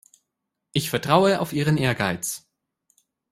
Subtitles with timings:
[0.73, 2.49] Ich vertraue auf Ihren Ehrgeiz.